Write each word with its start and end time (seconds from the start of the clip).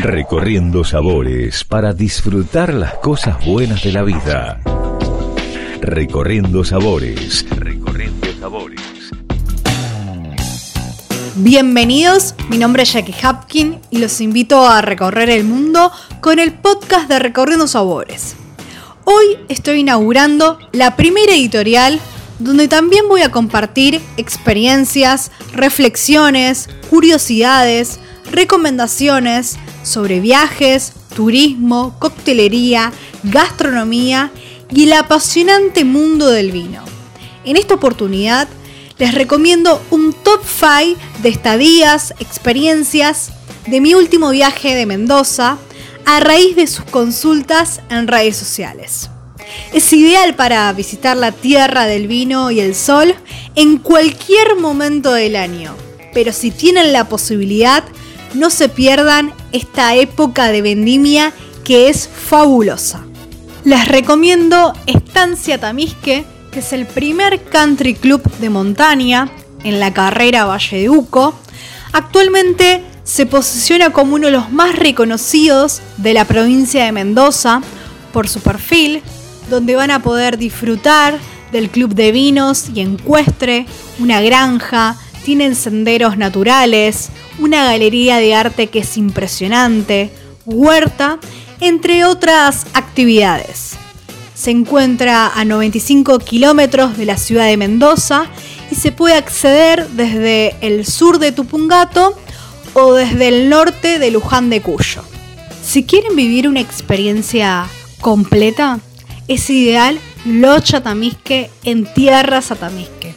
Recorriendo 0.00 0.84
sabores 0.84 1.64
para 1.64 1.92
disfrutar 1.92 2.72
las 2.72 2.94
cosas 2.94 3.44
buenas 3.44 3.82
de 3.82 3.90
la 3.90 4.04
vida. 4.04 4.60
Recorriendo 5.80 6.62
sabores. 6.62 7.44
Recorriendo 7.50 8.28
sabores. 8.38 8.80
Bienvenidos, 11.34 12.36
mi 12.48 12.58
nombre 12.58 12.84
es 12.84 12.92
Jackie 12.92 13.14
Hapkin 13.20 13.80
y 13.90 13.98
los 13.98 14.20
invito 14.20 14.68
a 14.68 14.82
recorrer 14.82 15.30
el 15.30 15.42
mundo 15.42 15.90
con 16.20 16.38
el 16.38 16.52
podcast 16.52 17.08
de 17.08 17.18
Recorriendo 17.18 17.66
Sabores. 17.66 18.36
Hoy 19.02 19.36
estoy 19.48 19.80
inaugurando 19.80 20.60
la 20.70 20.94
primera 20.94 21.32
editorial 21.32 21.98
donde 22.38 22.68
también 22.68 23.08
voy 23.08 23.22
a 23.22 23.32
compartir 23.32 24.00
experiencias, 24.16 25.32
reflexiones, 25.52 26.70
curiosidades, 26.88 27.98
recomendaciones 28.30 29.58
sobre 29.82 30.20
viajes, 30.20 30.92
turismo, 31.14 31.94
coctelería, 31.98 32.92
gastronomía 33.24 34.30
y 34.70 34.84
el 34.84 34.92
apasionante 34.92 35.84
mundo 35.84 36.28
del 36.30 36.52
vino. 36.52 36.82
En 37.44 37.56
esta 37.56 37.74
oportunidad 37.74 38.48
les 38.98 39.14
recomiendo 39.14 39.80
un 39.90 40.12
top 40.12 40.40
5 40.44 41.00
de 41.22 41.28
estadías, 41.28 42.12
experiencias 42.18 43.30
de 43.66 43.80
mi 43.80 43.94
último 43.94 44.30
viaje 44.30 44.74
de 44.74 44.86
Mendoza 44.86 45.58
a 46.04 46.20
raíz 46.20 46.56
de 46.56 46.66
sus 46.66 46.84
consultas 46.86 47.80
en 47.90 48.08
redes 48.08 48.36
sociales. 48.36 49.10
Es 49.72 49.92
ideal 49.92 50.34
para 50.34 50.72
visitar 50.72 51.16
la 51.16 51.32
tierra 51.32 51.84
del 51.84 52.08
vino 52.08 52.50
y 52.50 52.60
el 52.60 52.74
sol 52.74 53.14
en 53.54 53.78
cualquier 53.78 54.56
momento 54.56 55.12
del 55.12 55.36
año, 55.36 55.74
pero 56.12 56.32
si 56.32 56.50
tienen 56.50 56.92
la 56.92 57.08
posibilidad, 57.08 57.84
no 58.34 58.50
se 58.50 58.68
pierdan 58.68 59.32
esta 59.52 59.94
época 59.94 60.48
de 60.48 60.62
vendimia 60.62 61.32
que 61.64 61.88
es 61.88 62.08
fabulosa. 62.08 63.04
Les 63.64 63.86
recomiendo 63.88 64.72
Estancia 64.86 65.58
Tamisque, 65.58 66.24
que 66.50 66.60
es 66.60 66.72
el 66.72 66.86
primer 66.86 67.42
country 67.44 67.94
club 67.94 68.22
de 68.38 68.50
montaña 68.50 69.30
en 69.64 69.80
la 69.80 69.92
carrera 69.92 70.46
Valle 70.46 70.78
de 70.78 70.90
Uco. 70.90 71.34
Actualmente 71.92 72.82
se 73.04 73.26
posiciona 73.26 73.90
como 73.90 74.14
uno 74.14 74.26
de 74.26 74.32
los 74.32 74.50
más 74.50 74.76
reconocidos 74.76 75.80
de 75.96 76.14
la 76.14 76.24
provincia 76.24 76.84
de 76.84 76.92
Mendoza 76.92 77.62
por 78.12 78.28
su 78.28 78.40
perfil, 78.40 79.02
donde 79.50 79.76
van 79.76 79.90
a 79.90 80.02
poder 80.02 80.38
disfrutar 80.38 81.18
del 81.52 81.70
club 81.70 81.94
de 81.94 82.12
vinos 82.12 82.66
y 82.74 82.80
encuestre, 82.80 83.66
una 83.98 84.20
granja, 84.20 84.96
tienen 85.24 85.54
senderos 85.54 86.16
naturales, 86.16 87.10
una 87.38 87.64
galería 87.64 88.18
de 88.18 88.34
arte 88.34 88.68
que 88.68 88.80
es 88.80 88.96
impresionante, 88.96 90.10
huerta, 90.44 91.18
entre 91.60 92.04
otras 92.04 92.66
actividades. 92.74 93.76
Se 94.34 94.50
encuentra 94.50 95.32
a 95.34 95.44
95 95.44 96.20
kilómetros 96.20 96.96
de 96.96 97.06
la 97.06 97.16
ciudad 97.16 97.46
de 97.46 97.56
Mendoza 97.56 98.26
y 98.70 98.76
se 98.76 98.92
puede 98.92 99.16
acceder 99.16 99.88
desde 99.88 100.54
el 100.60 100.86
sur 100.86 101.18
de 101.18 101.32
Tupungato 101.32 102.16
o 102.74 102.94
desde 102.94 103.28
el 103.28 103.48
norte 103.48 103.98
de 103.98 104.10
Luján 104.10 104.50
de 104.50 104.62
Cuyo. 104.62 105.02
Si 105.64 105.82
quieren 105.84 106.14
vivir 106.14 106.48
una 106.48 106.60
experiencia 106.60 107.66
completa, 108.00 108.78
es 109.26 109.50
ideal 109.50 109.98
Locha 110.24 110.82
Tamisque 110.82 111.50
en 111.64 111.92
Tierra 111.92 112.40
Satamisque, 112.40 113.14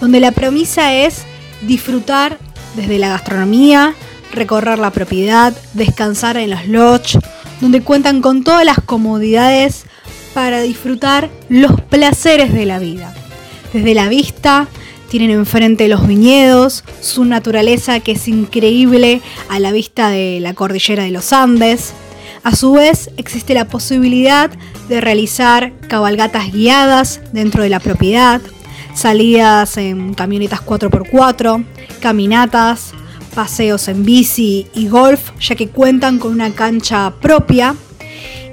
donde 0.00 0.20
la 0.20 0.32
premisa 0.32 0.94
es 0.94 1.24
disfrutar 1.62 2.38
desde 2.74 2.98
la 2.98 3.08
gastronomía, 3.08 3.94
recorrer 4.32 4.78
la 4.78 4.90
propiedad, 4.90 5.54
descansar 5.74 6.36
en 6.36 6.50
los 6.50 6.66
lodge, 6.66 7.18
donde 7.60 7.82
cuentan 7.82 8.20
con 8.20 8.44
todas 8.44 8.64
las 8.64 8.80
comodidades 8.80 9.84
para 10.34 10.62
disfrutar 10.62 11.30
los 11.48 11.80
placeres 11.80 12.52
de 12.52 12.66
la 12.66 12.78
vida. 12.78 13.14
Desde 13.72 13.94
la 13.94 14.08
vista, 14.08 14.68
tienen 15.08 15.30
enfrente 15.30 15.88
los 15.88 16.06
viñedos, 16.06 16.84
su 17.00 17.24
naturaleza 17.24 17.98
que 18.00 18.12
es 18.12 18.28
increíble 18.28 19.20
a 19.48 19.58
la 19.58 19.72
vista 19.72 20.08
de 20.10 20.38
la 20.40 20.54
cordillera 20.54 21.02
de 21.02 21.10
los 21.10 21.32
Andes. 21.32 21.92
A 22.44 22.54
su 22.54 22.72
vez, 22.72 23.10
existe 23.16 23.52
la 23.52 23.66
posibilidad 23.66 24.50
de 24.88 25.00
realizar 25.00 25.72
cabalgatas 25.88 26.52
guiadas 26.52 27.20
dentro 27.32 27.62
de 27.62 27.70
la 27.70 27.80
propiedad, 27.80 28.40
salidas 28.94 29.76
en 29.76 30.14
camionetas 30.14 30.60
4x4, 30.64 31.64
caminatas, 32.00 32.92
paseos 33.34 33.88
en 33.88 34.04
bici 34.04 34.66
y 34.74 34.88
golf, 34.88 35.30
ya 35.40 35.54
que 35.54 35.68
cuentan 35.68 36.18
con 36.18 36.32
una 36.32 36.50
cancha 36.50 37.12
propia. 37.20 37.74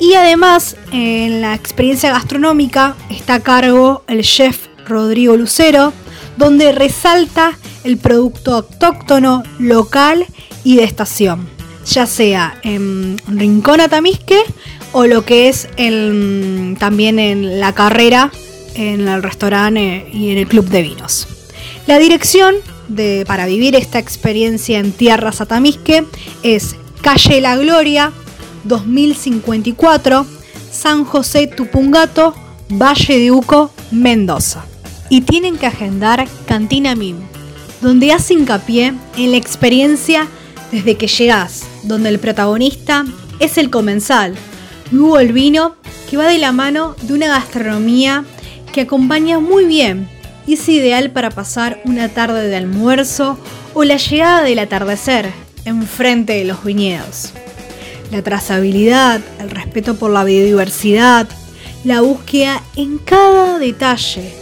Y 0.00 0.14
además, 0.14 0.76
en 0.90 1.40
la 1.40 1.54
experiencia 1.54 2.10
gastronómica 2.10 2.96
está 3.08 3.34
a 3.34 3.40
cargo 3.40 4.02
el 4.08 4.22
chef 4.22 4.66
Rodrigo 4.86 5.36
Lucero, 5.36 5.92
donde 6.36 6.72
resalta 6.72 7.58
el 7.84 7.98
producto 7.98 8.54
autóctono, 8.54 9.42
local 9.58 10.26
y 10.64 10.76
de 10.76 10.84
estación, 10.84 11.48
ya 11.86 12.06
sea 12.06 12.58
en 12.62 13.20
Rincón 13.28 13.80
Atamisque 13.80 14.40
o 14.92 15.06
lo 15.06 15.24
que 15.24 15.48
es 15.48 15.68
también 16.78 17.18
en 17.18 17.60
la 17.60 17.72
carrera, 17.74 18.30
en 18.74 19.08
el 19.08 19.22
restaurante 19.22 20.06
y 20.12 20.30
en 20.30 20.38
el 20.38 20.48
club 20.48 20.68
de 20.68 20.82
vinos. 20.82 21.28
La 21.86 21.98
dirección 21.98 22.54
de, 22.88 23.24
para 23.26 23.46
vivir 23.46 23.74
esta 23.74 23.98
experiencia 23.98 24.78
en 24.78 24.92
tierras 24.92 25.40
Atamisque 25.40 26.04
es 26.42 26.76
Calle 27.00 27.40
La 27.40 27.56
Gloria, 27.56 28.12
2054, 28.64 30.26
San 30.70 31.04
José 31.04 31.48
Tupungato, 31.48 32.34
Valle 32.68 33.18
de 33.18 33.30
Uco, 33.30 33.72
Mendoza. 33.90 34.64
Y 35.08 35.22
tienen 35.22 35.58
que 35.58 35.66
agendar 35.66 36.26
Cantina 36.46 36.94
MIM, 36.94 37.16
donde 37.80 38.12
hace 38.12 38.34
hincapié 38.34 38.94
en 39.16 39.30
la 39.30 39.36
experiencia 39.36 40.28
desde 40.70 40.96
que 40.96 41.08
llegas, 41.08 41.64
donde 41.82 42.08
el 42.08 42.18
protagonista 42.18 43.04
es 43.40 43.58
el 43.58 43.70
comensal, 43.70 44.34
luego 44.90 45.18
el 45.18 45.32
vino, 45.32 45.74
que 46.08 46.16
va 46.16 46.26
de 46.26 46.38
la 46.38 46.52
mano 46.52 46.94
de 47.02 47.14
una 47.14 47.28
gastronomía 47.28 48.24
que 48.72 48.82
acompaña 48.82 49.38
muy 49.38 49.66
bien 49.66 50.08
y 50.46 50.54
es 50.54 50.68
ideal 50.68 51.10
para 51.10 51.30
pasar 51.30 51.80
una 51.84 52.08
tarde 52.08 52.48
de 52.48 52.56
almuerzo 52.56 53.38
o 53.74 53.84
la 53.84 53.96
llegada 53.96 54.42
del 54.42 54.58
atardecer 54.58 55.30
enfrente 55.64 56.32
de 56.32 56.44
los 56.44 56.64
viñedos 56.64 57.32
la 58.12 58.22
trazabilidad, 58.22 59.22
el 59.40 59.50
respeto 59.50 59.96
por 59.96 60.10
la 60.10 60.22
biodiversidad, 60.22 61.26
la 61.82 62.02
búsqueda 62.02 62.62
en 62.76 62.98
cada 62.98 63.58
detalle, 63.58 64.34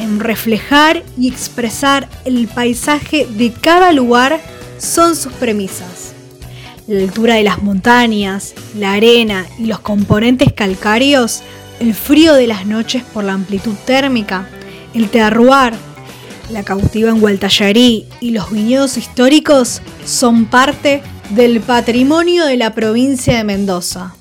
en 0.00 0.18
reflejar 0.18 1.04
y 1.16 1.28
expresar 1.28 2.08
el 2.24 2.48
paisaje 2.48 3.26
de 3.30 3.52
cada 3.52 3.92
lugar 3.92 4.40
son 4.76 5.14
sus 5.14 5.32
premisas. 5.34 6.12
La 6.88 7.00
altura 7.00 7.36
de 7.36 7.44
las 7.44 7.62
montañas, 7.62 8.54
la 8.76 8.94
arena 8.94 9.46
y 9.56 9.66
los 9.66 9.78
componentes 9.78 10.52
calcáreos, 10.52 11.42
el 11.82 11.94
frío 11.94 12.34
de 12.34 12.46
las 12.46 12.64
noches 12.64 13.02
por 13.02 13.24
la 13.24 13.32
amplitud 13.32 13.74
térmica, 13.84 14.48
el 14.94 15.10
terroir, 15.10 15.74
la 16.48 16.62
cautiva 16.62 17.10
en 17.10 17.18
Gualtallarí 17.18 18.06
y 18.20 18.30
los 18.30 18.52
viñedos 18.52 18.96
históricos 18.96 19.82
son 20.04 20.44
parte 20.44 21.02
del 21.30 21.60
patrimonio 21.60 22.46
de 22.46 22.56
la 22.56 22.72
provincia 22.72 23.36
de 23.36 23.42
Mendoza. 23.42 24.14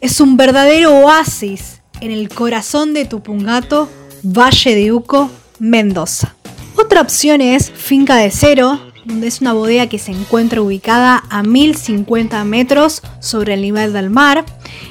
Es 0.00 0.20
un 0.20 0.36
verdadero 0.36 0.92
oasis 0.92 1.80
en 2.00 2.12
el 2.12 2.28
corazón 2.28 2.94
de 2.94 3.04
Tupungato, 3.04 3.88
Valle 4.22 4.76
de 4.76 4.92
Uco, 4.92 5.28
Mendoza. 5.58 6.36
Otra 6.76 7.00
opción 7.00 7.40
es 7.40 7.72
Finca 7.72 8.14
de 8.14 8.30
Cero, 8.30 8.80
donde 9.04 9.26
es 9.26 9.40
una 9.40 9.54
bodega 9.54 9.88
que 9.88 9.98
se 9.98 10.12
encuentra 10.12 10.62
ubicada 10.62 11.24
a 11.30 11.42
1050 11.42 12.44
metros 12.44 13.02
sobre 13.18 13.54
el 13.54 13.62
nivel 13.62 13.92
del 13.92 14.08
mar, 14.08 14.44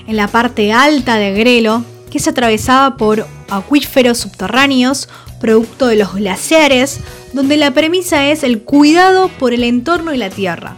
en 0.07 0.18
la 0.18 0.27
parte 0.27 0.74
alta 0.74 1.15
de 1.15 1.31
Grelo, 1.31 1.86
que 2.12 2.19
es 2.19 2.28
atravesada 2.28 2.98
por 2.98 3.25
acuíferos 3.50 4.19
subterráneos, 4.19 5.10
producto 5.40 5.88
de 5.88 5.96
los 5.96 6.13
glaciares, 6.13 7.00
donde 7.34 7.58
la 7.58 7.72
premisa 7.72 8.28
es 8.28 8.44
el 8.44 8.62
cuidado 8.62 9.30
por 9.40 9.54
el 9.54 9.63
entorno 9.63 10.13
y 10.13 10.18
la 10.18 10.30
tierra. 10.30 10.75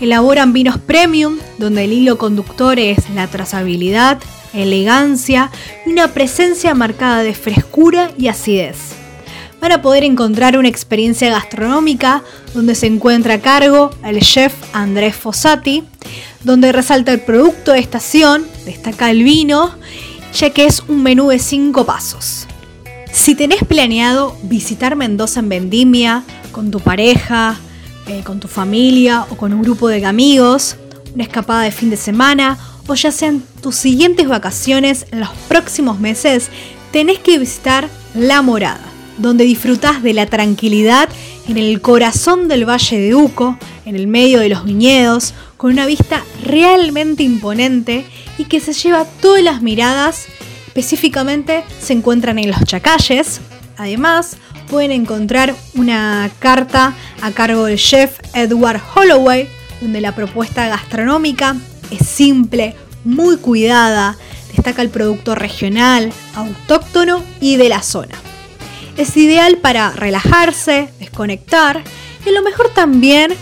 Elaboran 0.00 0.54
vinos 0.54 0.78
premium, 0.78 1.38
donde 1.58 1.84
el 1.84 1.92
hilo 1.92 2.16
conductor 2.16 2.78
es 2.78 3.10
la 3.10 3.26
trazabilidad, 3.26 4.18
elegancia 4.54 5.50
y 5.84 5.90
una 5.90 6.08
presencia 6.08 6.74
marcada 6.74 7.22
de 7.22 7.34
frescura 7.34 8.10
y 8.16 8.28
acidez. 8.28 8.76
Van 9.60 9.72
a 9.72 9.82
poder 9.82 10.04
encontrar 10.04 10.56
una 10.56 10.68
experiencia 10.68 11.30
gastronómica 11.30 12.22
donde 12.54 12.74
se 12.74 12.86
encuentra 12.86 13.34
a 13.34 13.40
cargo 13.40 13.90
el 14.04 14.20
chef 14.20 14.54
Andrés 14.72 15.14
Fossati, 15.16 15.84
donde 16.42 16.72
resalta 16.72 17.12
el 17.12 17.20
producto 17.20 17.72
de 17.72 17.80
estación, 17.80 18.46
destaca 18.64 19.10
el 19.10 19.22
vino, 19.22 19.74
ya 20.32 20.50
que 20.50 20.66
es 20.66 20.82
un 20.88 21.02
menú 21.02 21.28
de 21.28 21.38
5 21.38 21.84
pasos. 21.84 22.46
Si 23.12 23.34
tenés 23.34 23.64
planeado 23.64 24.36
visitar 24.42 24.96
Mendoza 24.96 25.40
en 25.40 25.48
Vendimia 25.48 26.24
con 26.52 26.70
tu 26.70 26.80
pareja, 26.80 27.58
eh, 28.06 28.22
con 28.24 28.40
tu 28.40 28.48
familia 28.48 29.26
o 29.30 29.36
con 29.36 29.52
un 29.52 29.62
grupo 29.62 29.88
de 29.88 30.04
amigos, 30.04 30.76
una 31.14 31.24
escapada 31.24 31.62
de 31.62 31.72
fin 31.72 31.90
de 31.90 31.96
semana 31.96 32.58
o 32.86 32.94
ya 32.94 33.12
sean 33.12 33.42
tus 33.62 33.76
siguientes 33.76 34.26
vacaciones 34.26 35.06
en 35.12 35.20
los 35.20 35.30
próximos 35.48 36.00
meses, 36.00 36.48
tenés 36.90 37.18
que 37.20 37.38
visitar 37.38 37.88
La 38.14 38.42
Morada, 38.42 38.84
donde 39.18 39.44
disfrutás 39.44 40.02
de 40.02 40.12
la 40.12 40.26
tranquilidad 40.26 41.08
en 41.46 41.56
el 41.56 41.80
corazón 41.80 42.48
del 42.48 42.68
Valle 42.68 42.98
de 42.98 43.14
Uco, 43.14 43.56
en 43.84 43.94
el 43.94 44.08
medio 44.08 44.40
de 44.40 44.48
los 44.48 44.64
viñedos, 44.64 45.34
con 45.56 45.72
una 45.72 45.86
vista 45.86 46.24
realmente 46.42 47.22
imponente 47.22 48.04
y 48.40 48.46
que 48.46 48.58
se 48.58 48.72
lleva 48.72 49.04
todas 49.04 49.42
las 49.42 49.60
miradas. 49.60 50.24
Específicamente 50.68 51.62
se 51.78 51.92
encuentran 51.92 52.38
en 52.38 52.50
los 52.50 52.64
chacalles. 52.64 53.38
Además, 53.76 54.38
pueden 54.70 54.92
encontrar 54.92 55.54
una 55.74 56.30
carta 56.38 56.94
a 57.20 57.32
cargo 57.32 57.66
del 57.66 57.76
chef 57.76 58.18
Edward 58.32 58.80
Holloway, 58.94 59.46
donde 59.82 60.00
la 60.00 60.14
propuesta 60.14 60.68
gastronómica 60.68 61.54
es 61.90 62.08
simple, 62.08 62.74
muy 63.04 63.36
cuidada, 63.36 64.16
destaca 64.54 64.80
el 64.80 64.88
producto 64.88 65.34
regional, 65.34 66.10
autóctono 66.34 67.22
y 67.42 67.56
de 67.56 67.68
la 67.68 67.82
zona. 67.82 68.14
Es 68.96 69.18
ideal 69.18 69.58
para 69.58 69.90
relajarse, 69.90 70.88
desconectar 70.98 71.84
y 72.24 72.30
lo 72.30 72.42
mejor 72.42 72.70
también 72.72 73.34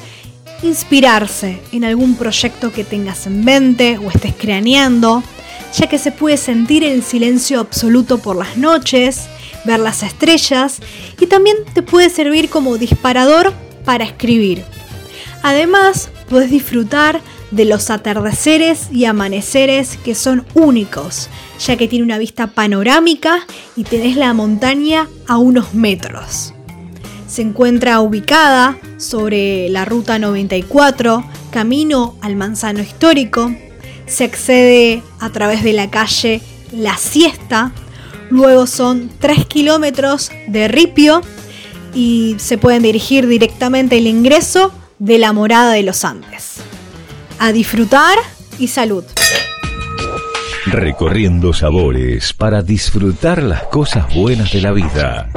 inspirarse 0.62 1.60
en 1.72 1.84
algún 1.84 2.16
proyecto 2.16 2.72
que 2.72 2.84
tengas 2.84 3.26
en 3.26 3.44
mente 3.44 3.98
o 3.98 4.10
estés 4.10 4.34
craneando, 4.34 5.22
ya 5.76 5.86
que 5.86 5.98
se 5.98 6.12
puede 6.12 6.36
sentir 6.36 6.84
el 6.84 7.02
silencio 7.02 7.60
absoluto 7.60 8.18
por 8.18 8.36
las 8.36 8.56
noches, 8.56 9.28
ver 9.64 9.80
las 9.80 10.02
estrellas 10.02 10.80
y 11.20 11.26
también 11.26 11.56
te 11.72 11.82
puede 11.82 12.10
servir 12.10 12.48
como 12.48 12.78
disparador 12.78 13.52
para 13.84 14.04
escribir. 14.04 14.64
Además, 15.42 16.10
puedes 16.28 16.50
disfrutar 16.50 17.20
de 17.50 17.64
los 17.64 17.90
atardeceres 17.90 18.88
y 18.92 19.04
amaneceres 19.04 19.96
que 19.96 20.14
son 20.14 20.44
únicos, 20.54 21.28
ya 21.64 21.76
que 21.76 21.88
tiene 21.88 22.04
una 22.04 22.18
vista 22.18 22.48
panorámica 22.48 23.46
y 23.76 23.84
tenés 23.84 24.16
la 24.16 24.34
montaña 24.34 25.08
a 25.26 25.38
unos 25.38 25.74
metros. 25.74 26.52
Se 27.28 27.42
encuentra 27.42 28.00
ubicada 28.00 28.78
sobre 28.96 29.68
la 29.68 29.84
ruta 29.84 30.18
94, 30.18 31.24
camino 31.52 32.16
al 32.22 32.36
Manzano 32.36 32.80
Histórico. 32.80 33.54
Se 34.06 34.24
accede 34.24 35.02
a 35.20 35.28
través 35.28 35.62
de 35.62 35.74
la 35.74 35.90
calle 35.90 36.40
La 36.72 36.96
Siesta. 36.96 37.72
Luego 38.30 38.66
son 38.66 39.10
3 39.20 39.44
kilómetros 39.44 40.30
de 40.48 40.68
ripio 40.68 41.20
y 41.94 42.36
se 42.38 42.56
pueden 42.56 42.82
dirigir 42.82 43.26
directamente 43.26 43.98
el 43.98 44.06
ingreso 44.06 44.72
de 44.98 45.18
la 45.18 45.34
Morada 45.34 45.72
de 45.72 45.82
los 45.82 46.06
Andes. 46.06 46.54
A 47.38 47.52
disfrutar 47.52 48.16
y 48.58 48.68
salud. 48.68 49.04
Recorriendo 50.64 51.52
sabores 51.52 52.32
para 52.32 52.62
disfrutar 52.62 53.42
las 53.42 53.64
cosas 53.64 54.12
buenas 54.14 54.50
de 54.50 54.60
la 54.62 54.72
vida. 54.72 55.30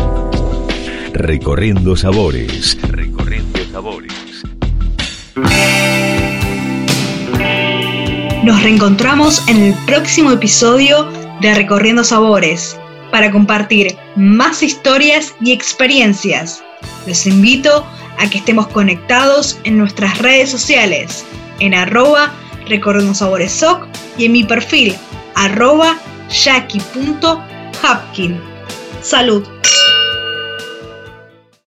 Recorriendo 1.14 1.98
sabores. 1.98 2.78
Recorriendo 2.84 3.60
sabores. 3.72 4.14
Nos 8.44 8.64
reencontramos 8.64 9.46
en 9.48 9.62
el 9.62 9.74
próximo 9.86 10.32
episodio 10.32 11.06
de 11.42 11.54
Recorriendo 11.54 12.06
Sabores 12.06 12.80
para 13.12 13.30
compartir 13.30 13.98
más 14.16 14.64
historias 14.64 15.36
y 15.42 15.52
experiencias. 15.52 16.64
Los 17.06 17.28
invito 17.28 17.86
a 18.18 18.30
que 18.30 18.38
estemos 18.38 18.68
conectados 18.68 19.60
en 19.66 19.78
nuestras 19.78 20.18
redes 20.20 20.50
sociales, 20.50 21.26
en 21.60 21.74
arroba 21.74 22.32
Recorriendo 22.68 23.14
Sabores 23.14 23.52
SOC 23.52 23.86
y 24.18 24.24
en 24.26 24.32
mi 24.32 24.46
perfil 24.46 24.96
arroba 25.36 25.98
jackie.hapkin. 26.30 28.40
Salud. 29.02 29.46